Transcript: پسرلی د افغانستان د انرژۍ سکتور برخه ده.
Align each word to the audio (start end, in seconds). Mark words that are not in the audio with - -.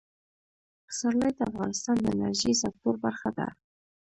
پسرلی 0.87 1.31
د 1.35 1.39
افغانستان 1.49 1.95
د 1.99 2.05
انرژۍ 2.13 2.53
سکتور 2.63 2.95
برخه 3.05 3.29
ده. 3.37 3.47